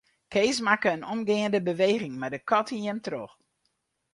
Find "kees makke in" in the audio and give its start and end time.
0.33-1.05